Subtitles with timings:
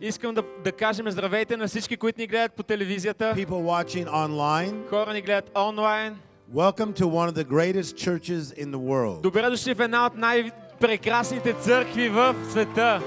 [0.00, 4.88] Искам да, да кажем здравейте на всички, които ни гледат по телевизията, people watching online.
[4.90, 6.16] хора ни гледат онлайн.
[6.54, 9.20] Welcome to one of the greatest churches in the world.
[9.20, 13.00] Добре дошли в една от най-прекрасните църкви в света.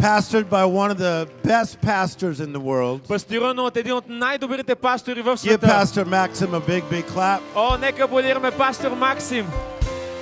[0.00, 3.08] Pastored by one of the best pastors in the world.
[3.08, 5.66] Пастирано от един от най-добрите пастори в Give света.
[5.66, 7.40] Pastor Maxim a big, big clap.
[7.54, 9.46] О, нека аплодираме пастор Максим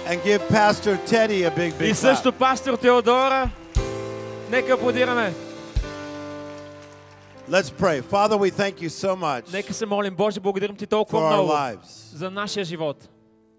[0.09, 2.39] And give Pastor Teddy a big, и big също clap.
[2.39, 3.51] пастор Теодора.
[4.51, 5.33] Нека аплодираме.
[7.49, 8.01] Let's pray.
[8.01, 11.33] Father, we thank you so much Нека се молим, Боже, благодарим Ти for толкова our
[11.33, 12.15] много lives.
[12.17, 13.09] за нашия живот.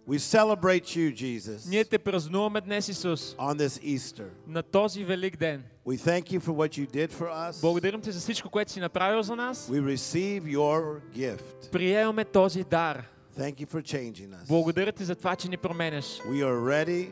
[0.10, 4.26] We celebrate you, Jesus, Ние те празнуваме днес, Исус, on this Easter.
[4.48, 5.64] на този велик ден.
[5.88, 7.62] We thank you for what you did for us.
[7.62, 9.70] Благодарим Ти за всичко, което си направил за нас.
[9.72, 11.72] We receive your gift.
[11.72, 13.04] Приемаме този дар.
[13.40, 14.48] Thank you for changing us.
[14.48, 16.06] Благодаря Ти за това, че ни променяш.
[16.06, 17.12] We are ready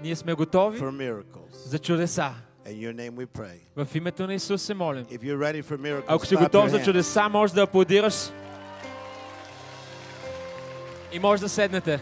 [0.00, 1.54] Ние сме готови for miracles.
[1.66, 2.34] за чудеса.
[2.66, 3.84] In your name we pray.
[3.84, 5.04] В името на Исус се молим.
[5.04, 6.84] If you're ready for miracles, Ако си clap готов your за hands.
[6.84, 8.14] чудеса, може да аплодираш.
[11.12, 12.00] И може да седнете.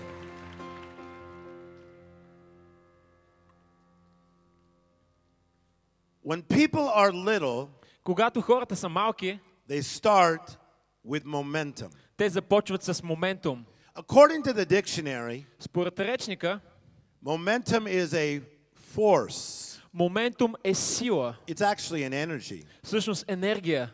[6.24, 7.68] When people are little,
[8.04, 10.56] Когато хората са малки, they start
[11.06, 11.90] with momentum.
[12.16, 13.64] те започват с моментум.
[13.96, 16.60] According to the dictionary, Според речника,
[17.24, 18.42] momentum is a
[18.96, 19.80] force.
[19.94, 22.64] моментум е сила, It's actually an energy.
[22.82, 23.92] всъщност енергия.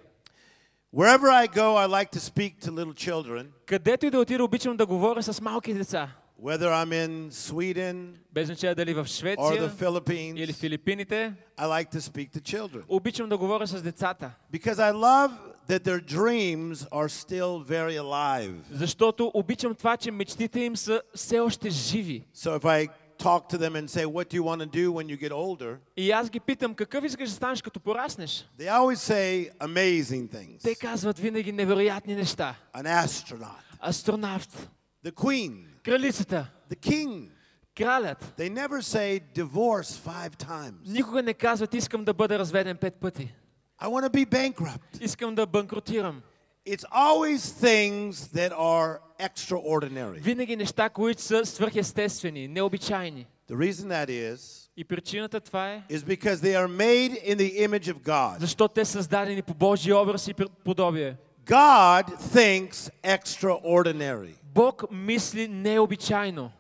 [0.95, 4.77] Wherever I go, I like to speak to little children, Където и да отида, обичам
[4.77, 6.09] да говоря с малки деца.
[6.43, 10.53] whether I'm in Sweden Без значение дали в or the Швеция или Philippines.
[10.55, 14.31] Филипините, I like to speak to children обичам да говоря с децата.
[14.53, 15.31] because I love
[15.69, 18.53] that their dreams are still very alive.
[18.73, 22.25] Защото обичам това, че мечтите им са все още живи.
[22.35, 25.09] So if I talk to them and say, What do you want to do when
[25.09, 25.77] you get older?
[25.97, 28.49] И аз ги питам, какъв искаш да станеш като пораснеш?
[28.59, 30.63] They always say amazing things.
[30.63, 32.55] Те казват винаги невероятни неща.
[32.75, 34.69] An astronaut, Астронавт,
[35.05, 35.53] the queen,
[35.85, 37.29] кралицата, the king.
[37.77, 38.35] кралят.
[38.39, 40.73] They never say divorce five times.
[40.87, 43.35] Никога не казват, искам да бъда разведен пет пъти.
[43.83, 45.01] I want to be bankrupt.
[45.01, 46.23] Искам да банкротирам.
[46.67, 50.21] It's always things that are extraordinary.
[50.21, 53.27] Винаги неща, които са свърхестествени, необичайни.
[53.51, 57.69] The reason that is, И причината това е, is because they are made in the
[57.69, 58.39] image of God.
[58.41, 60.35] защото те са създадени по Божия образ и
[60.65, 61.17] подобие.
[61.47, 64.35] God thinks extraordinary.
[64.55, 66.51] Бог мисли необичайно.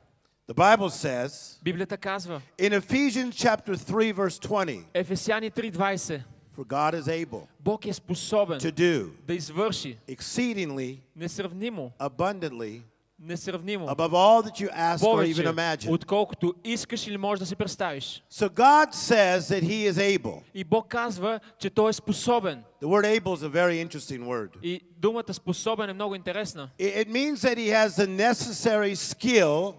[0.49, 6.21] The Bible says Библията казва, in Ephesians chapter 3 verse 20, Ефесяни 3.20,
[6.56, 12.83] for God is able Бог е способен to do да извърши exceedingly несравнимо, abundantly
[13.21, 15.91] несравнимо, above all that you ask or even повече, imagine.
[15.91, 18.23] отколкото искаш или можеш да си представиш.
[18.33, 20.43] So God says that he is able.
[20.55, 22.62] И Бог казва, че Той е способен.
[22.83, 24.51] The word able is a very interesting word.
[24.62, 26.71] И думата способен е много интересна.
[26.79, 29.75] It it means that he has the necessary skill,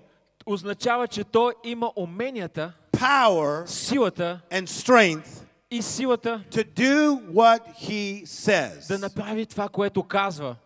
[0.45, 5.42] Означава, че Той има уменията, power, силата and strength
[5.76, 9.00] и силата to do what he да says.
[9.00, 10.56] направи това, което казва.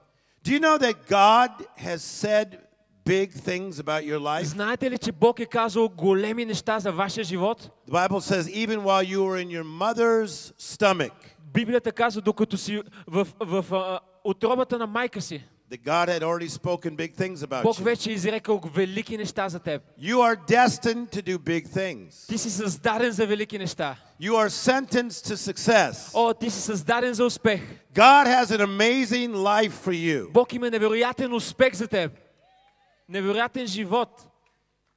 [0.44, 2.58] Do you know that God has said
[3.04, 4.42] big things about your life?
[4.44, 7.70] Знаете ли, че Бог е казал големи неща за вашия живот?
[7.88, 11.12] The Bible says even while you were in your mother's stomach,
[11.52, 16.47] Библията казва, докато си в, в, в отробата на майка си, that God had already
[16.47, 17.83] spoken big things about Бог you.
[17.83, 19.81] вече е изрекал велики неща за теб.
[19.99, 22.27] You are destined to do big things.
[22.27, 23.95] Ти си създаден за велики неща.
[24.21, 26.11] You are sentenced to success.
[26.13, 27.61] О, ти си създаден за успех.
[27.95, 30.31] God has an amazing life for you.
[30.31, 32.11] Бог има невероятен успех за теб.
[33.09, 34.09] Невероятен живот.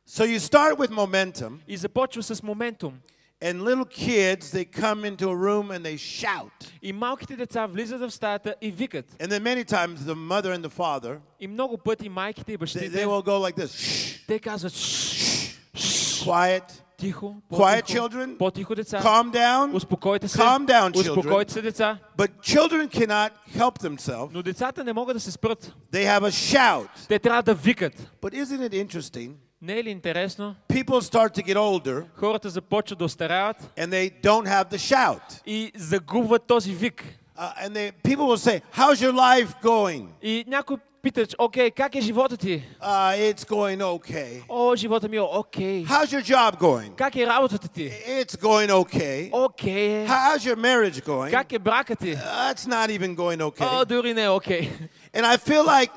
[0.08, 2.92] So you start with momentum, И започва с моментум.
[3.40, 6.72] and little kids, they come into a room and they shout.
[6.82, 9.06] И малките деца влизат в стаята и викат.
[9.18, 12.58] And then many times the mother and the father, И много пъти майките и they,
[12.60, 16.62] бащите, they will go like this Shh, те казват «Шш, шш, quiet,
[16.96, 19.74] тихо, quiet по-тихо, children, по-тихо деца, calm down.
[19.74, 21.18] успокойте се, Calm down, children.
[21.18, 21.98] успокойте се деца.
[22.16, 24.30] But children cannot help themselves.
[24.32, 25.72] Но децата не могат да се спрат.
[25.92, 26.88] They have a shout.
[27.08, 27.92] Те трябва да викат.
[28.22, 29.32] But isn't it interesting?
[29.62, 30.54] Не е ли интересно?
[30.68, 35.40] People start to get older Хората започват да остаряват and they don't have the shout.
[35.46, 37.04] и загубват този вик.
[37.38, 40.06] Uh, and they, people will say, How's your life going?
[40.22, 42.64] И някой пита, че, окей, как е живота ти?
[42.82, 44.42] Uh, it's going okay.
[44.48, 45.84] О, живота ми е окей.
[45.84, 46.94] How's your job going?
[46.96, 47.90] Как е работата ти?
[47.90, 49.30] It's going okay.
[49.32, 50.08] Окей е.
[50.08, 51.30] How's your marriage going?
[51.30, 52.14] Как е брака ти?
[52.16, 53.84] Uh, it's not even going О, okay.
[53.84, 54.70] дори не е окей.
[55.14, 55.90] And I feel like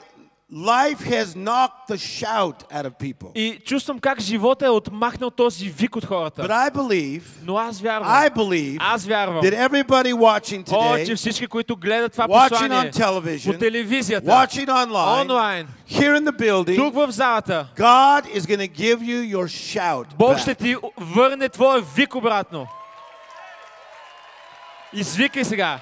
[0.53, 3.33] life has knocked the shout out of people.
[3.35, 6.43] И чувствам как живота е отмахнал този вик от But хората.
[6.43, 8.09] I believe, Но аз вярвам.
[8.09, 9.45] I believe Аз вярвам.
[9.45, 13.59] that everybody watching О, че today, всички, които гледат това watching послание on television, по
[13.59, 18.69] телевизията, watching online, онлайн, here in the building, тук в залата, God is going to
[18.69, 20.15] give you your shout.
[20.19, 20.39] Бог back.
[20.39, 22.67] ще ти върне твоя вик обратно.
[24.93, 25.81] Извикай сега.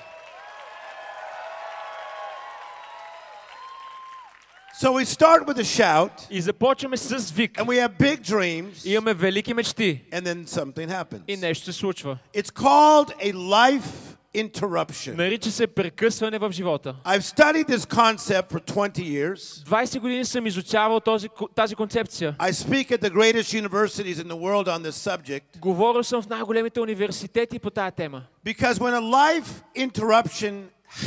[4.82, 7.58] So we start with a shout, И започваме с вик.
[7.60, 10.02] and we have big dreams, И Имаме велики мечти.
[10.12, 11.40] and then something И happens.
[11.42, 12.18] нещо се случва.
[12.36, 15.16] It's called a life interruption.
[15.18, 16.96] Нарича се прекъсване в живота.
[17.06, 19.64] I've studied this concept for 20 years.
[19.66, 22.36] 20 години съм изучавал този, тази концепция.
[22.40, 26.30] I speak at the greatest universities in the world on this subject Говорил съм в
[26.30, 28.22] най-големите университети по тая тема.
[28.46, 30.54] because when a life interruption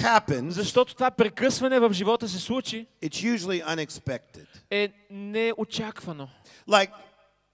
[0.03, 4.47] happens, Защото това прекъсване в живота се случи it's usually unexpected.
[4.71, 6.29] е неочаквано.
[6.69, 6.91] Like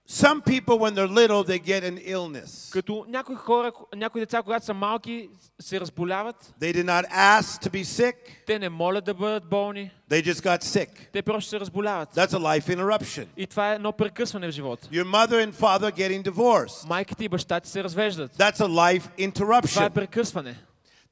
[0.09, 2.73] some people, when they're little, they get an illness.
[2.73, 5.29] Като някои хора, някои деца, когато са малки,
[5.61, 8.15] се разболяват, They did not ask to be sick,
[8.47, 10.89] те не молят да бъдат болни, they just got sick.
[11.13, 12.15] те просто се разболяват.
[12.15, 13.27] That's a life interruption.
[13.37, 14.89] И това е едно прекъсване в живота.
[14.89, 16.89] Your mother and father getting divorced.
[16.89, 18.37] Майките и бащата се развеждат.
[18.37, 19.91] That's a life Това е interruption.
[19.91, 20.57] прекъсване.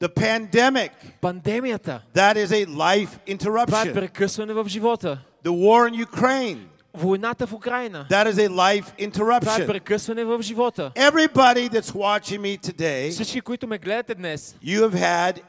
[0.00, 0.90] The pandemic,
[1.20, 2.00] Пандемията.
[2.14, 3.94] that is a life Това е interruption.
[3.94, 5.18] прекъсване в живота.
[5.44, 6.58] The war in Ukraine,
[6.94, 8.06] Войната в Украина.
[8.10, 9.66] that is a life Това е interruption.
[9.66, 10.92] прекъсване в живота.
[10.96, 15.40] Everybody that's watching me today, Всички, които ме гледате днес, you have had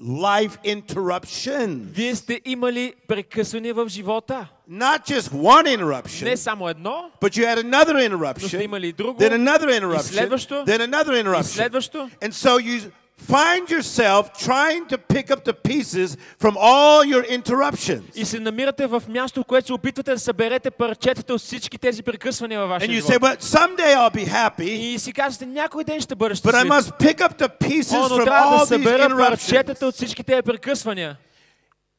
[0.00, 1.78] life interruptions.
[1.84, 4.46] вие сте имали прекъсване в живота.
[4.70, 8.86] Not just one Не interruption, само едно, but you had another но сте interruption, имали
[8.88, 11.42] и друго, then another interruption, следващо, then another и interruption.
[11.42, 12.10] следващо.
[12.22, 12.90] And so you
[13.28, 16.08] find yourself trying to pick up the pieces
[16.40, 18.02] from all your interruptions.
[18.14, 22.02] И се намирате в място, в което се опитвате да съберете парчетата от всички тези
[22.02, 23.22] прекъсвания във And вашия you say, живот.
[23.22, 26.72] but someday I'll be happy, И си казвате, някой ден ще бъда but I щастлив.
[26.72, 29.88] must pick up the О, pieces но from трябва да all these събера парчетата interruptions.
[29.88, 31.16] от всички тези прекъсвания.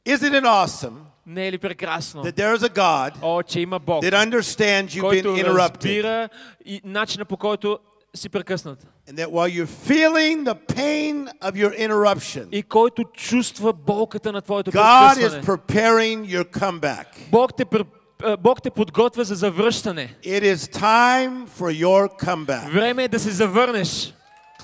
[0.08, 0.92] Isn't it awesome
[1.26, 2.24] Не е ли прекрасно?
[2.24, 5.76] that there is a God О, че има Бог, that understands you've been който interrupted?
[5.76, 6.28] разбира
[6.64, 7.78] и начина по който
[8.14, 8.86] си прекъснат.
[9.08, 14.40] And that while you're feeling the pain of your interruption, И който чувства болката на
[14.40, 15.42] твоето God is прекъсване.
[15.44, 17.06] preparing your comeback.
[17.30, 17.84] Бог те, пр-
[18.22, 20.14] а, Бог те подготвя за завръщане.
[20.24, 22.70] It is time for your comeback.
[22.72, 24.14] Време е да се завърнеш.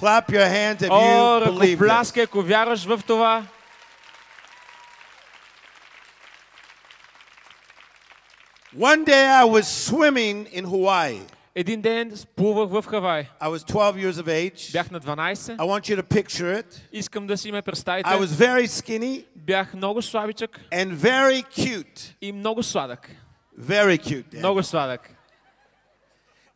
[0.00, 1.72] Clap your hands if О, you believe this.
[1.72, 3.42] ръкопляскай, ако вярваш в това.
[8.74, 11.22] One day I was swimming in Hawaii.
[11.54, 13.28] Един ден плувах в Хавай.
[13.40, 14.72] I was 12 years of age.
[14.72, 15.56] Бях на 12.
[15.56, 16.80] I want you to picture it.
[16.92, 18.10] Искам да си ме представите.
[18.10, 22.14] I was very skinny Бях много слабичък and very cute.
[22.20, 23.10] и много сладък.
[23.60, 24.24] Very cute.
[24.34, 24.38] Dad.
[24.38, 25.10] Много сладък.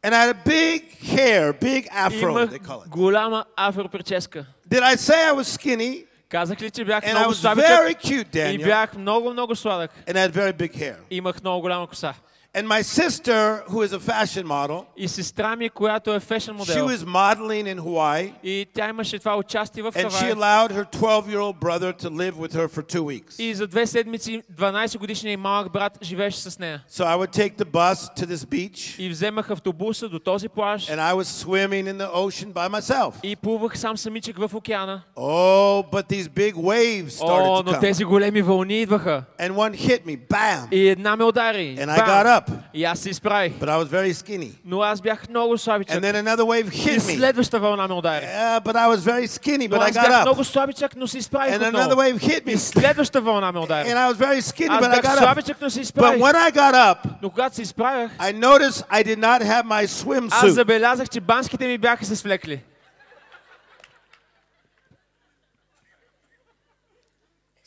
[0.02, 2.88] And I had a big hair, big afro, Имах they call it.
[2.88, 4.47] голяма афроприческа.
[4.70, 6.05] Did I say I was skinny?
[6.29, 8.64] Казах ли, че бях And I много was слабичък very cute, и Daniel.
[8.64, 9.91] бях много, много сладък.
[10.06, 10.97] And I had very big hair.
[11.11, 12.14] Имах много голяма коса.
[12.55, 16.58] And my sister, who is a fashion model, И сестра ми, която е фешен she
[16.58, 18.32] модел, was modeling in Hawaii.
[18.43, 20.32] и тя имаше това участие в And she Хавай.
[20.32, 23.38] allowed her 12 year old brother to live with her for two weeks.
[23.38, 26.82] И за две седмици 12 годишният и малък брат живееше с нея.
[26.91, 30.88] So I would take the bus to this beach, И вземах автобуса до този плаж
[30.91, 33.12] and I was swimming in the ocean by myself.
[33.23, 35.02] и плувах сам самичък в океана.
[35.16, 37.80] Oh, but these big waves О, started to но come.
[37.80, 39.25] тези големи вълни идваха.
[39.38, 40.69] And one hit me, bam!
[40.73, 41.76] И една ме удари.
[41.78, 42.07] And I Бам!
[42.07, 42.40] got up,
[42.74, 43.54] И аз се изправих.
[43.54, 44.52] but I was very skinny.
[44.66, 45.96] Но аз бях много слабичък.
[45.96, 47.16] And then another wave И hit me.
[47.18, 48.25] следваща вълна ме удари.
[48.25, 50.48] Yeah, but I was very skinny, but I аз бях got много up.
[50.48, 52.58] слабичък, но се изправих And another wave hit И me.
[52.58, 53.88] следваща вълна ме удари.
[53.88, 55.20] And I was very skinny, Аз but I бях got up.
[55.20, 56.22] слабичък, но се But изправих.
[56.22, 59.84] when I got up, Но когато се изправях, I noticed I did not have my
[59.84, 60.48] аз swimsuit.
[60.50, 62.62] забелязах, че банските ми бяха се свлекли.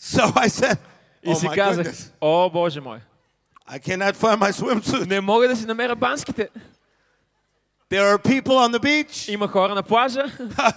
[0.00, 0.78] So I said,
[1.22, 2.98] И Oh си my казах, goodness, о, Боже мой,
[3.69, 5.09] I cannot find my swimsuit.
[5.09, 6.49] не мога да си намеря банските.
[7.91, 9.29] There are people on the beach.
[9.33, 10.23] Има хора на плажа,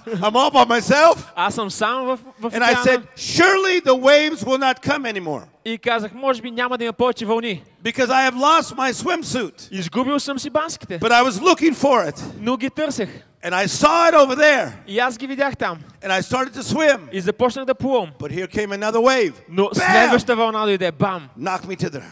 [0.06, 1.18] I'm all by myself.
[1.36, 5.12] аз съм сам в, в And I said, океана surely the waves will not come
[5.12, 7.62] anymore и казах, може би няма да има повече вълни.
[7.84, 9.68] because I have lost my swimsuit.
[9.70, 13.08] Изгубил съм си банските, But I was looking for it но ги търсех.
[13.44, 15.78] and I saw it over there И аз ги видях там.
[16.02, 16.98] and I started to swim.
[17.12, 18.10] И започнах да плувам.
[18.18, 19.32] But here came another wave.
[19.48, 19.75] Но Bam!
[19.92, 22.02] следваща вълна дойде, бам, Knocked me to there.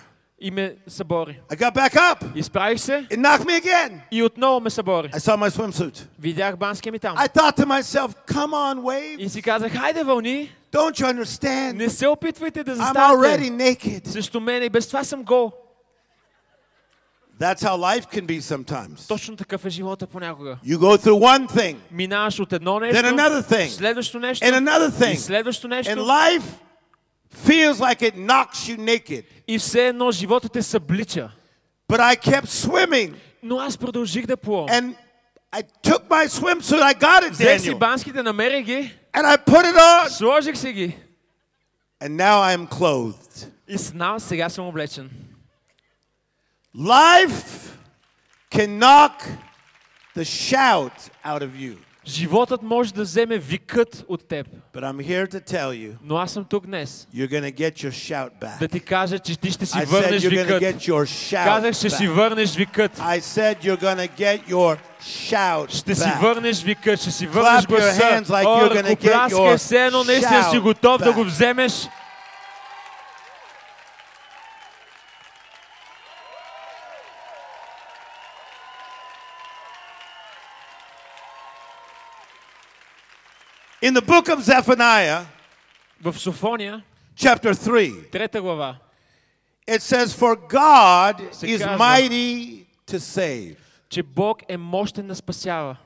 [0.40, 1.40] и ме събори.
[1.50, 2.36] I got back up.
[2.36, 4.00] Изправих се It knocked me again.
[4.10, 5.08] и отново ме събори.
[5.08, 6.06] I saw my swimsuit.
[6.18, 7.16] Видях банския ми там.
[7.16, 9.16] I thought to myself, come on, wave.
[9.18, 11.72] И си казах, хайде вълни, Don't you understand?
[11.72, 14.08] Не се опитвайте да I'm заставате already naked.
[14.08, 15.52] срещу мен и без това съм гол.
[17.40, 19.08] That's how life can be sometimes.
[19.08, 20.58] Точно такъв е живота понякога.
[20.66, 23.68] You go through one thing Минаваш от едно нещо, Then another thing.
[23.68, 25.16] следващо нещо, and another и thing.
[25.16, 26.42] следващо нещо, And life
[27.46, 29.24] feels like it knocks you naked.
[29.48, 31.30] и все едно живота те съблича.
[31.88, 34.68] But I kept swimming Но аз продължих да плувам.
[34.68, 34.94] and
[35.52, 36.82] I took my swimsuit.
[36.82, 37.78] I got it, Взех си Daniel.
[37.78, 40.08] банските, намерих ги, And I put it on.
[40.08, 40.96] сложих си ги.
[42.02, 43.48] And now I am clothed.
[43.68, 45.10] И знам, сега съм облечен.
[46.76, 47.76] Life
[48.50, 49.22] can knock
[50.16, 51.76] the shout out of you.
[52.09, 54.47] Животът може да вземе викът от теб.
[54.73, 57.91] But I'm here to tell you, Но аз съм тук днес you're to get your
[57.91, 58.71] shout да back.
[58.71, 60.61] ти кажа, че ти ще си I said върнеш to викът.
[60.61, 62.11] get your shout Казах, ще си back.
[62.11, 62.97] върнеш викът.
[62.97, 66.21] I said you're to get your shout Ще си back.
[66.21, 68.01] върнеш викът, ще си върнеш гласа.
[68.01, 71.25] like О, gonna ръкопляскай все едно наистина си готов да го back.
[71.25, 71.73] вземеш.
[83.82, 85.20] In the book of Zephaniah,
[86.02, 86.82] В Софония,
[87.16, 88.76] chapter 3, трета глава,
[89.68, 91.78] it says, For God Се is казва.
[91.78, 93.56] mighty to save.
[93.90, 95.76] че Бог е мощен да спасява.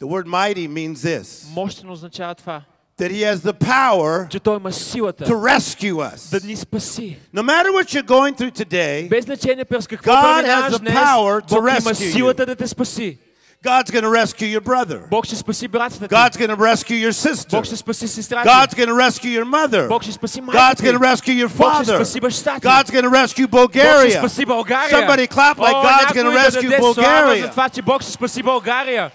[0.00, 2.62] The word mighty means this Мощен означава това,
[2.98, 6.40] that He has the power че Той има силата to rescue us.
[6.40, 7.18] да ни спаси.
[7.34, 10.80] No matter what you're going through today, Без значение през какво God преминаваш has the
[10.80, 12.12] днес, power to Бог има rescue you.
[12.12, 13.18] силата да те спаси.
[13.64, 15.08] God's going to rescue your brother.
[15.10, 16.14] Бог ще спаси братята ти.
[16.14, 17.50] God's going to rescue your sister.
[17.50, 18.48] Бог ще спаси сестра ти.
[18.48, 19.88] God's going to rescue your mother.
[19.88, 20.82] Бог ще спаси God's майка ти.
[20.82, 21.96] going to rescue your Бог ще father.
[21.96, 22.66] спаси баща ти.
[22.66, 24.18] God's going to rescue Бог ще Bulgaria.
[24.18, 24.98] спаси България.
[24.98, 27.42] Somebody clap like О, God's gonna някой да rescue даде слава Bulgaria.
[27.42, 29.10] за това, че Бог ще спаси България.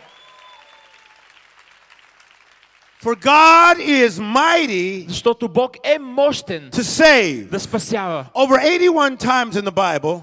[3.03, 7.43] For God is mighty Защото Бог е мощен to save.
[7.49, 8.25] да спасява.
[8.33, 10.21] Over 81 times in the Bible,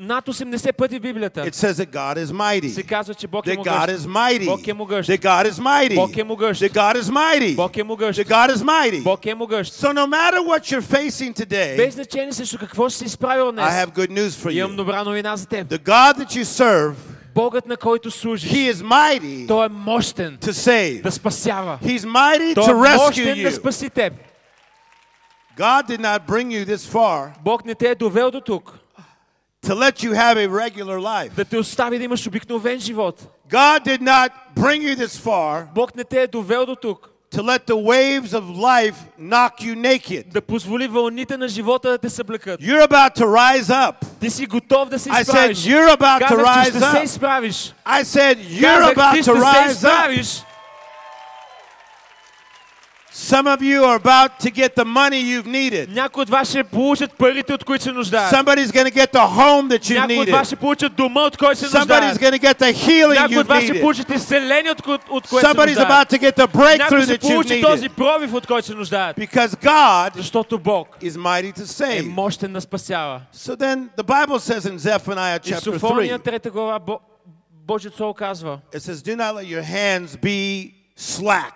[0.00, 2.88] Над 80 пъти в Библията it says that God is се mighty.
[2.88, 3.98] казва, че Бог е That God могъщ.
[4.00, 4.44] is mighty.
[4.46, 5.10] Бог е могъщ.
[5.10, 5.94] That God is mighty.
[5.94, 6.60] Бог е могъщ.
[6.62, 7.56] That God is mighty.
[7.56, 8.20] Бог е могъщ.
[8.20, 9.02] That God is mighty.
[9.02, 9.72] Бог е могъщ.
[9.74, 13.64] So no matter what you're facing today, Без значение срещу какво си се изправил днес.
[13.64, 14.76] I have good news for Имам you.
[14.76, 15.68] добра новина за теб.
[15.68, 16.94] The God that you serve,
[17.34, 21.02] Богът, на който служиш, He is mighty Той е мощен to save.
[21.02, 21.78] да спасява.
[21.84, 24.12] He's mighty Той to е rescue мощен да спаси теб.
[25.58, 28.78] God did not bring you this far Бог не те е довел до тук.
[29.65, 31.31] to let you have a regular life.
[31.35, 33.27] Да те остави да имаш обикновен живот.
[33.49, 37.09] God did not bring you this far Бог не те е довел до тук.
[37.31, 40.23] to let the waves of life knock you naked.
[40.33, 42.59] Да позволи вълните на живота да те съблекат.
[42.61, 43.95] You're about to rise up.
[44.19, 45.57] Ти си готов да се I said, изправиш.
[45.57, 47.03] You're about to Казах, че rise ще се up.
[47.03, 47.73] изправиш.
[47.85, 50.43] I said, You're Казах, about ти to ще се rise up.
[53.17, 53.33] изправиш.
[53.33, 55.89] Some of you are about to get the money you've needed.
[55.89, 58.31] Някои от вас ще получат парите, от които се нуждаят.
[58.33, 60.45] Somebody's going to get the home that you Някои от вас needed.
[60.45, 62.17] ще получат дома, от който се Somebody's нуждаят.
[62.17, 63.81] going to get the healing Някои you от вас ще needed.
[63.81, 65.89] получат изцеление, от, ко- от което се Somebody's нуждаят.
[65.89, 67.93] about to get the Някой breakthrough ще that you получи този needed.
[67.93, 69.17] пробив, от който се нуждаят.
[69.17, 71.65] Because God Защото Бог is mighty to е
[72.01, 72.07] save.
[72.07, 73.21] мощен да спасява.
[73.35, 76.99] So then the Bible says in Zephaniah И в chapter Софония 3, 3 глава Бо-
[77.67, 81.53] Божието Слово казва it says, Do not let your hands be slack.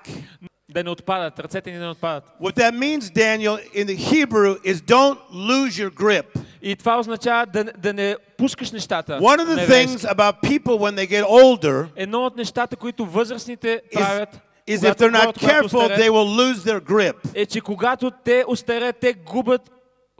[0.72, 2.24] да не отпадат, ръцете ни да не отпадат.
[2.42, 6.26] What that means, Daniel, in the Hebrew is don't lose your grip.
[6.62, 9.20] И това означава да, да не пускаш нещата.
[9.20, 10.06] One of the на things еврейски.
[10.08, 14.30] about people when they get older Едно от нещата, които възрастните is, правят,
[14.70, 17.16] is if когато they're not хората, когато careful, остарят, they will lose their grip.
[17.34, 19.62] е, че когато те остарят, те губят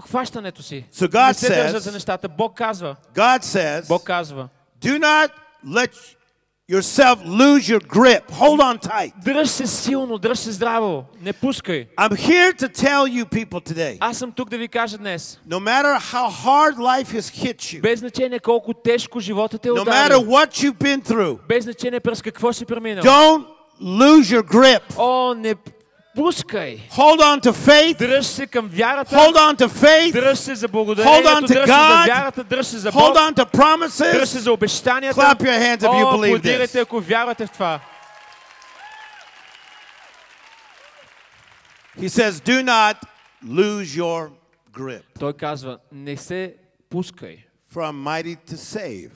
[0.08, 0.86] хващането си.
[0.94, 2.30] So God не се says- държат за нещата.
[2.30, 4.48] Бог казва, God says, Бог казва,
[4.82, 5.30] do not
[5.68, 5.92] let
[6.70, 8.32] yourself lose your grip.
[8.32, 9.14] Hold on tight.
[9.24, 11.88] дръж се силно, дръж се здраво, не пускай.
[11.98, 15.60] I'm here to tell you people today, Аз съм тук да ви кажа днес, no
[15.60, 19.76] matter how hard life has hit you, без значение колко тежко живота те е no
[19.76, 23.46] matter ударил, what you've been through, без значение през какво си преминал, don't
[23.82, 24.82] lose your grip.
[24.98, 25.56] о, не
[26.16, 26.78] пускай.
[26.92, 27.98] Hold on to faith.
[28.00, 30.12] Дръж се към вярата, Hold on to faith.
[30.14, 32.02] дръж се за Hold on благодарението, to дръж се God.
[32.02, 34.40] за вярата, дръж се за Hold Бог, on to дръж се promises.
[34.40, 35.22] за обещанията.
[35.22, 36.82] Clap your hands if you О, believe аплодирайте, this.
[36.82, 37.80] ако вярвате в това.
[41.98, 42.96] He says, do not
[43.44, 44.30] lose your
[44.72, 45.02] grip.
[45.20, 46.56] Той казва, не се
[46.90, 47.38] пускай
[47.76, 49.12] From mighty to save.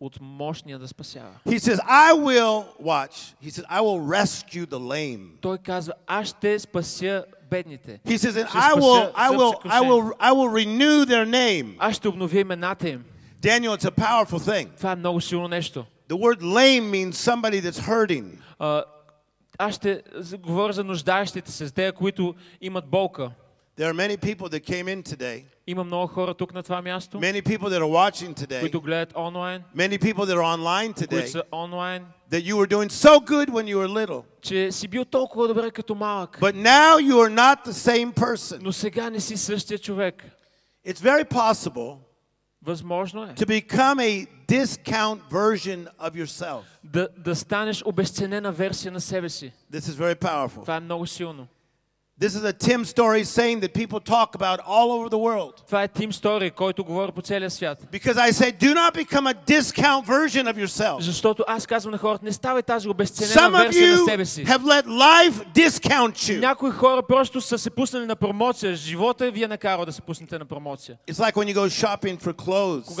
[0.00, 1.30] от мощния да спасява.
[1.46, 5.20] He says, I will, watch, he says, I will rescue the lame.
[5.40, 8.00] Той казва, аз ще спася бедните.
[8.06, 9.90] He says, and Ще I will, спася I will, I сърцекрушени.
[9.90, 11.74] will, I will renew their name.
[11.78, 13.04] Аз ще обновя имената им.
[13.42, 14.76] Daniel, it's a powerful thing.
[14.76, 15.84] Това е много силно нещо.
[16.08, 18.24] The word lame means somebody that's hurting.
[18.58, 18.84] А,
[19.58, 23.30] аз ще з- говоря за нуждаещите се, за те, които имат болка.
[23.78, 27.20] There are many people that came in today, Има много хора тук на това място,
[27.20, 31.14] many people that are watching today, които гледат онлайн, many people that are online които
[31.14, 34.88] today, са онлайн, that you were doing so good when you were little, че си
[34.88, 38.58] бил толкова добре като малък, but now you are not the same person.
[38.62, 40.24] но сега не си същия човек.
[40.86, 41.96] It's very possible
[42.62, 46.60] Възможно е to become a discount version of yourself.
[46.84, 49.52] да, да станеш обесценена версия на себе си.
[49.72, 50.60] This is very powerful.
[50.60, 51.46] Това е много силно.
[52.19, 55.63] This is a Tim Storey saying that people talk about all over the world.
[57.89, 61.01] Because I say, do not become a discount version of yourself.
[63.33, 64.05] Some of you
[64.45, 66.41] have let life discount you.
[71.07, 72.97] It's like when you go shopping for clothes.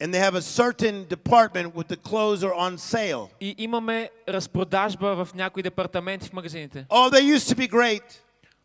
[0.00, 3.28] and they have a certain department with the clothes are on sale.
[3.40, 6.86] и имаме разпродажба в някои департаменти в магазините.
[6.90, 8.02] Oh, they used to be great.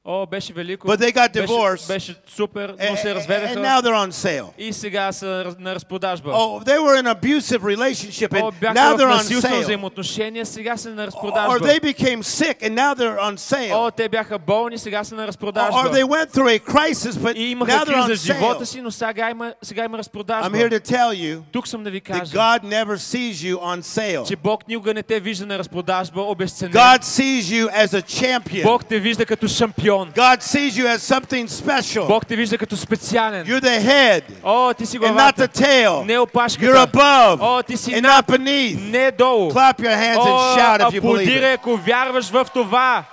[0.10, 0.88] О, беше велико.
[0.88, 1.88] But they got беше, divorced.
[1.88, 3.60] беше супер, но And, се and разведаха.
[3.60, 4.46] now they're on sale.
[4.58, 6.32] И сега са раз- на разпродажба.
[6.32, 9.56] Oh, they were in an abusive relationship О, and бяха now в they're on насилствено
[9.56, 9.62] sale.
[9.63, 11.60] взаимоотношения, сега са на Or разпродажба.
[11.67, 13.74] they became sick and now they're on sale.
[13.75, 15.91] О, те бяха болни, сега са на Or разпродажба.
[15.91, 18.63] they went through a crisis, but И now имаха they're криза on в живота sale.
[18.63, 20.50] си, но сега има, сега има разпродажба.
[20.50, 23.56] I'm here to tell you Тук съм да ви that кажа, God never sees you
[23.58, 24.27] on sale.
[24.27, 26.74] че Бог никога не те вижда на разпродажба, обесценен.
[26.74, 28.63] God sees you as a champion.
[28.63, 29.90] Бог те вижда като шампион.
[29.91, 32.08] God sees you as something special.
[32.08, 33.46] Бог те вижда като специален.
[33.48, 35.48] You're the head О, ти си and not the главата.
[35.48, 36.06] tail.
[36.06, 36.65] Не опашката.
[36.65, 38.25] You're above О, ти си and над.
[38.27, 38.79] not beneath.
[38.79, 39.51] Не долу.
[39.51, 41.56] Clap your hands О, and shout if you believe аплодирай, it.
[41.56, 43.03] ако вярваш в това.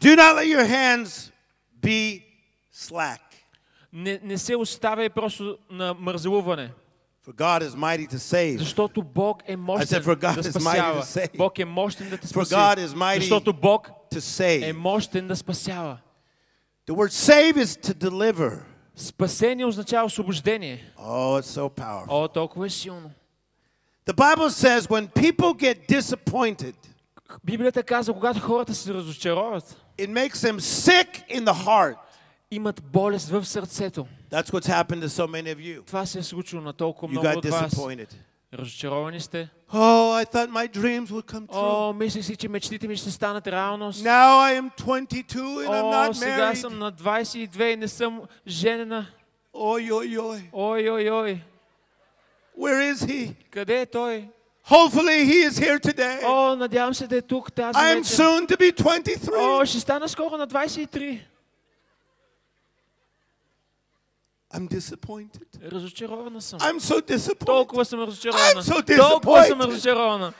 [0.00, 1.32] Do not let your hands
[1.80, 2.22] be
[2.74, 3.18] slack,
[3.92, 6.70] Не, не се оставяй просто на мързелуване.
[7.24, 8.58] for God is mighty to save.
[8.58, 11.02] Защото Бог е I мощен said, for God да is mighty to спасява.
[11.02, 11.36] save.
[11.36, 12.54] Бог е мощен да те For спаси.
[12.54, 14.72] God is mighty Защото Бог To е save.
[14.72, 15.98] мощен да спасява.
[16.88, 18.58] The word save is to deliver.
[18.96, 20.92] Спасение означава освобождение.
[20.98, 22.06] Oh, it's so powerful.
[22.08, 23.10] О, толкова е силно.
[24.06, 26.74] The Bible says when people get disappointed,
[27.44, 31.96] Библията казва, когато хората се разочароват, it makes them sick in the heart.
[32.52, 34.06] имат болест в сърцето.
[34.30, 35.86] That's what's happened to so many of you.
[35.86, 37.74] Това се е случило на толкова You много got от вас.
[37.74, 38.14] disappointed.
[38.54, 39.48] Разочаровани сте.
[39.72, 41.88] Oh, I thought my dreams would come true.
[41.90, 44.04] О, мислех си, че мечтите ми ще станат реалност.
[44.04, 46.54] Now I am 22 and I'm О, not сега married.
[46.54, 49.06] съм на 22 и не съм женена.
[49.54, 50.42] Oi, oi, oi.
[50.52, 51.40] Ой, ой, ой.
[52.58, 53.34] Where is he?
[53.50, 54.28] Къде е той?
[54.68, 56.24] Hopefully he is here today.
[56.26, 58.14] О, надявам се да е тук тази I am вечер.
[58.16, 59.60] soon to be 23.
[59.62, 61.20] О, ще стана скоро на 23.
[64.54, 65.72] I'm disappointed.
[65.72, 66.58] Разочарована съм.
[66.58, 67.46] I'm so disappointed.
[67.46, 68.62] Толкова съм разочарована.
[68.62, 69.66] I'm so Толкова съм disappointed.
[69.68, 70.32] разочарована.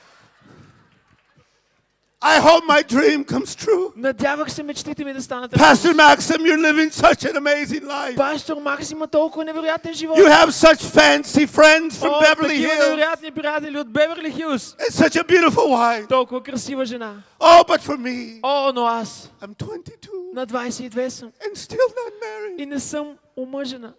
[2.21, 3.93] I hope my dream comes true.
[3.97, 5.95] Надявах се мечтите ми да станат Pastor реалност.
[5.95, 8.17] Maxim, you're living such an amazing life.
[8.17, 10.19] Пастор Макс има толкова невероятен живот.
[10.19, 14.77] You have such fancy friends from О, Beverly такива Hills невероятни приятели от Беверли Хилс.
[14.79, 16.09] and such a beautiful wife.
[16.09, 17.15] Толкова красива жена.
[17.41, 22.13] Oh, but for me, О, но аз I'm 22 на 22 съм and still not
[22.23, 22.63] married.
[22.63, 23.93] и не съм омъжена.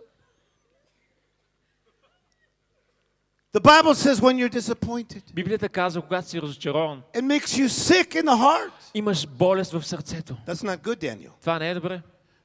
[3.53, 8.15] The Bible says when you're disappointed, Библията казва, когато си разочарован, it makes you sick
[8.15, 8.71] in the heart.
[8.93, 10.35] имаш болест в сърцето.
[10.47, 11.29] That's not good, Daniel.
[11.41, 12.01] Това не е добре.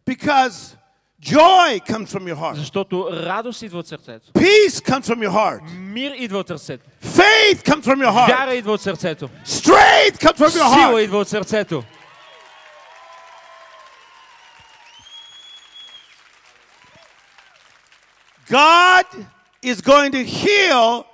[0.06, 0.76] Because
[1.22, 4.32] joy comes from your heart, Защото радост идва от сърцето.
[4.32, 6.90] peace comes from your heart, Мир идва от сърцето.
[7.02, 9.28] faith comes from your heart, Вяра идва от сърцето.
[9.46, 11.04] strength comes from your Сила heart.
[11.04, 11.82] идва от сърцето.
[18.48, 19.06] God
[19.64, 21.04] is going to heal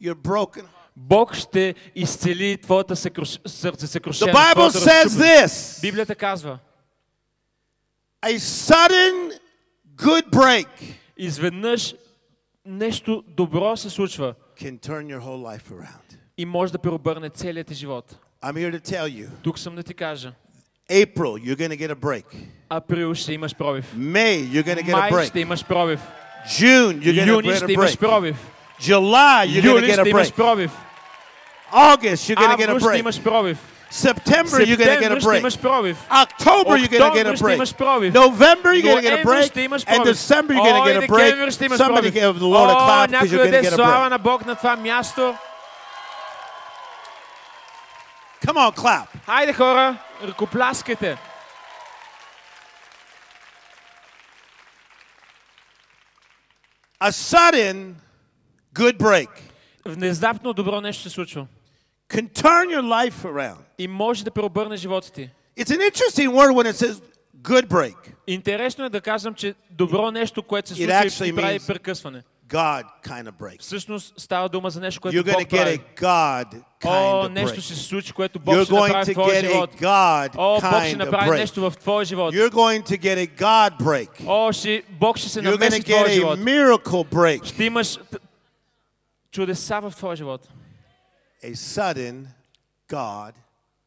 [0.00, 0.68] your broken heart.
[0.96, 3.38] Бог ще изцели твоята съкруш...
[3.46, 4.32] сърце The съкрушено.
[4.32, 5.24] Bible твоето says разчупено.
[5.24, 6.58] this Библията казва,
[8.22, 9.38] a sudden
[9.96, 10.68] good break
[11.16, 11.94] изведнъж
[12.66, 16.16] нещо добро се случва can turn your whole life around.
[16.38, 18.16] и може да преобърне целият ти живот.
[18.42, 20.32] I'm here to tell you Тук съм да ти кажа.
[20.90, 22.24] April, you're going to get a break.
[22.68, 23.94] Април ще имаш пробив.
[23.96, 25.42] May, you're going to get a Май ще break.
[25.42, 26.00] имаш пробив.
[26.58, 27.98] June, you're going Юни to ще get a имаш break.
[28.00, 28.36] пробив.
[28.80, 30.34] July, you're going to Юли get a ще имаш break.
[30.36, 30.70] пробив.
[31.72, 33.00] August, you're going to get a Август ще break.
[33.00, 33.58] имаш пробив.
[33.90, 35.40] September, you're going to get a Септември ще break.
[35.40, 35.96] имаш пробив.
[36.10, 37.78] October, you're going to get a Октомври ще имаш break.
[37.78, 38.14] пробив.
[38.14, 39.46] November, you're going to get a Ноември break.
[39.46, 40.12] ще имаш And пробив.
[40.12, 41.30] December, you're going to О, get и a break.
[41.30, 42.14] декември ще имаш Somebody пробив.
[42.14, 44.06] give the Lord a О, clap because някой you're going to даде get a слава
[44.06, 44.10] break.
[44.10, 45.34] на Бог на това място.
[48.46, 49.06] Come on, clap.
[49.26, 51.16] Хайде хора, ръкопляскайте.
[57.00, 57.94] A sudden
[58.74, 59.28] good break
[59.86, 61.46] Внезапно добро нещо се случва.
[62.08, 63.56] can turn your life around.
[63.78, 65.30] И може да преобърне живота ти.
[65.58, 67.02] It's an interesting word when it says
[67.38, 67.96] good break.
[68.26, 71.66] Интересно е да кажем, че добро нещо, което се It случва actually и прави means-
[71.66, 72.22] прекъсване.
[72.48, 73.60] God kind of break.
[73.60, 75.80] Всъщност става дума за нещо, което You're going Бог to get a прави.
[75.96, 77.62] God О, kind of нещо break.
[77.62, 79.74] ще се случи, което Бог You're ще going направи to в твоя get a живот.
[79.74, 81.36] God О, Бог ще kind of направи break.
[81.36, 82.34] нещо в твоя живот.
[82.34, 84.08] You're going to get a God break.
[84.26, 86.38] О, ще, Бог ще се You're going намеси to в твоя get a живот.
[86.38, 87.44] miracle break.
[87.44, 88.18] Ще имаш т-
[89.30, 90.48] чудеса в твоя живот.
[91.44, 92.26] A sudden
[92.88, 93.32] God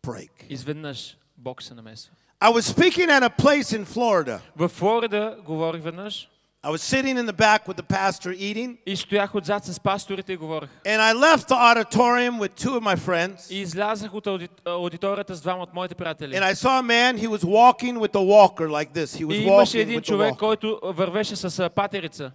[0.07, 0.29] break.
[0.49, 2.11] Изведнъж Бог се намесва.
[2.41, 4.39] I was speaking at a place in Florida.
[4.55, 6.29] В Флорида говорих веднъж
[6.63, 10.33] I was sitting in the back with the pastor eating, и стоях отзад с пасторите
[10.33, 10.69] и говорих.
[10.85, 13.51] and I left the auditorium with two of my friends.
[13.51, 16.33] И излязах от ауди- аудиторията с двама от моите приятели.
[16.35, 19.13] And I saw a man, he was walking with a walker like this.
[19.15, 20.39] He И was имаше walking един with the човек, walker.
[20.39, 22.31] който вървеше с а, патерица.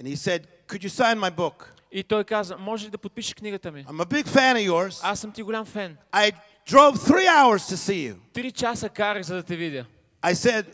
[0.00, 1.64] And he said, Could you sign my book?
[1.92, 3.84] И той каза, може ли да подпишеш книгата ми?
[3.84, 5.00] I'm a big fan of yours.
[5.02, 5.96] Аз съм ти голям фен.
[6.12, 6.32] I
[6.68, 8.16] drove three hours to see you.
[8.32, 9.84] Три часа карах, за да те видя.
[10.22, 10.64] I said,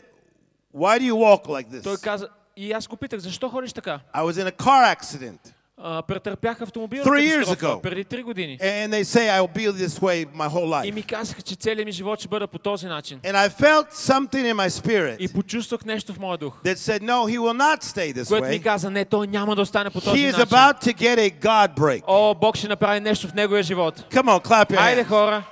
[0.75, 2.03] Why do you walk like Той this?
[2.03, 3.99] каза, и аз го питах, защо ходиш така?
[4.15, 5.39] I was in a car accident.
[5.85, 7.81] А, претърпях автомобилна Three years катастрофа ago.
[7.81, 8.57] преди три години.
[8.59, 10.93] And they say I'll be this way my whole И life.
[10.93, 13.19] ми казаха, че целият ми живот ще бъде по този начин.
[13.19, 17.01] And I felt something in my spirit И почувствах нещо в моя дух, that said,
[17.01, 18.63] No, he will not stay this което ми way.
[18.63, 20.45] каза, не, той няма да остане по този He is начин.
[20.57, 22.03] about to get a God break.
[22.07, 23.99] О, Бог ще направи нещо в неговия живот.
[24.11, 25.07] Come on, clap your Хайде, hands.
[25.07, 25.43] хора,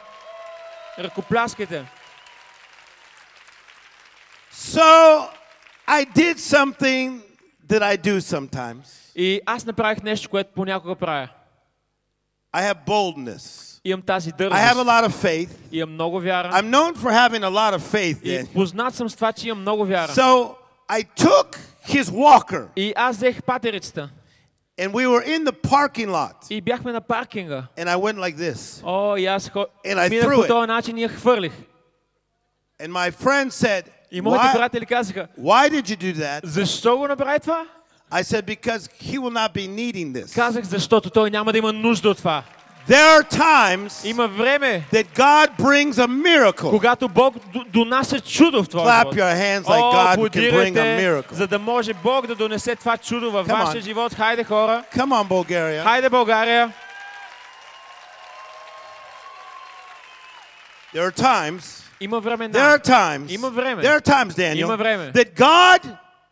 [0.99, 1.85] ръкопляскайте.
[4.53, 5.27] So
[5.87, 7.21] I did something
[7.69, 8.83] that I do sometimes.
[9.15, 11.29] И аз направих нещо, което понякога правя.
[12.53, 13.67] I have boldness.
[13.85, 14.87] Имам тази I have a дързост.
[14.87, 15.49] lot of faith.
[15.71, 16.49] Имам много вяра.
[16.51, 18.19] I'm known for having a lot of faith.
[18.23, 18.53] И Daniel.
[18.53, 20.11] познат съм с това, че имам много вяра.
[20.11, 20.55] So
[20.89, 21.57] I took
[21.87, 24.09] his walker И аз взех патерицата.
[24.79, 26.35] and we were in the parking lot.
[26.49, 27.67] И бяхме на паркинга.
[27.77, 28.81] And I went like this.
[28.83, 29.65] О, и аз хо...
[29.85, 30.47] And I минах threw по it.
[30.47, 31.53] този начин и я хвърлих.
[32.79, 36.39] And my friend said, И моите why, приятели казаха, why did you do that?
[36.43, 37.65] защо го направи това?
[38.11, 40.35] I said, because he will not be needing this.
[40.35, 42.43] Казах, защото той няма да има нужда от това.
[42.89, 46.69] There are times Има време, that God brings a miracle.
[46.69, 49.15] когато Бог д- донася чудо в твоя Clap живот.
[49.15, 51.33] your hands like О, God can bring a подирайте, miracle.
[51.33, 53.85] за да може Бог да донесе това чудо във Come вашия on.
[53.85, 54.13] живот.
[54.13, 54.83] Хайде, хора!
[54.95, 55.83] Come on, Bulgaria.
[55.83, 56.71] Хайде, България!
[60.93, 63.83] There are times, Има there времена, are times, Има време.
[63.83, 65.11] there are times, Daniel, Има време.
[65.13, 65.81] that God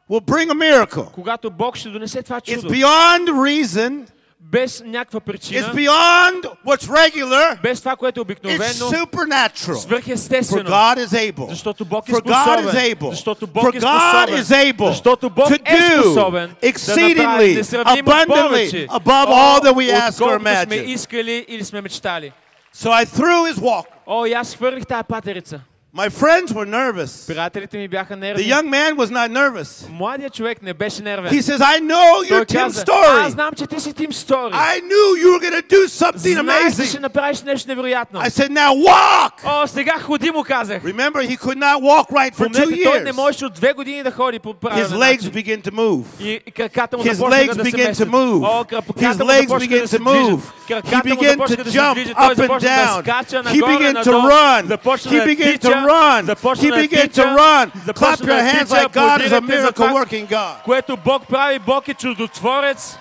[0.10, 1.12] will bring a miracle.
[1.12, 2.70] когато Бог ще донесе това It's чудо.
[2.70, 4.06] beyond reason.
[4.42, 7.62] Без някаква It's причина, beyond what's regular.
[7.62, 9.74] без това, което е It's обикновено, supernatural.
[9.74, 10.70] For свърхестествено.
[10.70, 11.50] God is able.
[11.50, 12.96] Защото Бог е For God is способен.
[12.96, 13.10] able.
[13.10, 14.44] Защото For Бог е God способен.
[14.44, 19.28] is able Защото Бог to е do способен да направи exceedingly, несравнимо abundantly повече above
[19.28, 20.86] all that we от ask or колкото сме imagine.
[20.86, 22.32] искали или сме мечтали.
[22.76, 23.93] So I threw his walker.
[24.07, 25.61] О, и аз хвърлих тая патерица.
[25.97, 27.25] My friends were nervous.
[27.27, 29.87] The young man was not nervous.
[31.31, 33.31] He says, I know you're Tim Storey.
[34.11, 34.51] Storey.
[34.53, 37.01] I knew you were going to do something amazing.
[38.15, 39.41] I said, now walk.
[40.83, 43.07] Remember, he could not walk right for two years.
[44.75, 46.09] His legs begin to move.
[46.19, 48.43] His legs begin to move.
[48.97, 50.53] His legs begin to move.
[50.67, 53.05] He began to jump up and down.
[53.53, 54.67] He began to run.
[55.05, 56.26] He began to run.
[56.26, 57.24] Започна He да began to тича.
[57.38, 57.72] run.
[57.86, 58.76] Започна Clap да your hands тича.
[58.76, 60.64] like God is a Аплодирайте за miracle това, working God.
[60.64, 62.98] Което Бог прави, Бог е чудотворец.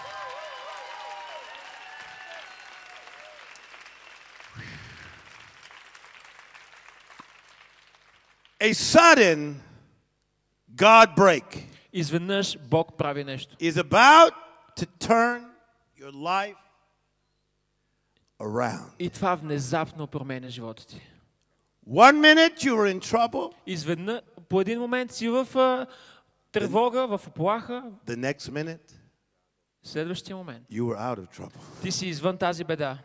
[8.61, 9.55] A sudden
[10.74, 11.44] God break
[11.92, 13.57] Изведнъж Бог прави нещо.
[13.61, 14.33] is about
[14.77, 15.44] to turn
[16.01, 16.57] your life
[18.40, 18.90] around.
[18.98, 21.01] И това внезапно променя живота ти.
[21.87, 25.87] One minute you were in trouble, Изведнъж, по един момент си в а,
[26.53, 28.92] тревога, в оплаха, the next minute
[29.85, 31.83] в следващия момент you were out of trouble.
[31.83, 32.98] ти си извън тази беда.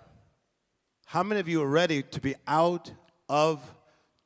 [1.14, 2.92] How many of you are ready to be out
[3.30, 3.58] of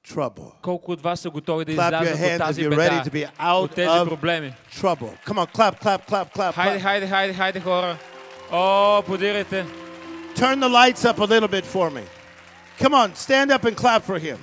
[0.08, 0.62] trouble?
[0.62, 3.04] Колко от вас са готови да Clap your излязат hands от if тази you're ready
[3.04, 4.54] беда, to be out от тези of проблеми?
[4.72, 5.18] trouble.
[5.26, 6.82] Come on, clap, clap, clap, clap, Хайде, clap.
[6.82, 7.98] хайде, хайде, хайде, хора.
[8.52, 9.66] О, подирайте.
[10.36, 12.04] Turn the lights up a little bit for me.
[12.83, 14.39] Come on, stand up and clap for him.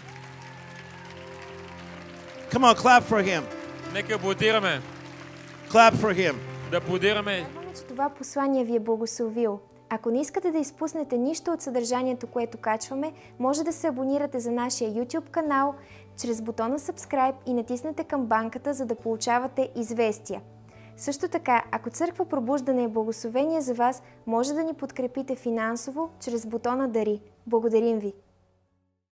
[2.52, 3.44] Come on, clap for him.
[3.94, 4.82] Нека аплодираме.
[5.70, 6.36] Clap for him.
[6.72, 7.32] Да аплодираме.
[7.32, 9.60] Надяваме, че това послание ви е благословило.
[9.90, 14.52] Ако не искате да изпуснете нищо от съдържанието, което качваме, може да се абонирате за
[14.52, 15.76] нашия YouTube канал
[16.22, 20.42] чрез бутона Subscribe и натиснете камбанката, за да получавате известия.
[20.98, 26.46] Също така, ако Църква Пробуждане е благословение за вас, може да ни подкрепите финансово чрез
[26.46, 27.22] бутона Дари.
[27.48, 28.14] Благодарим ви!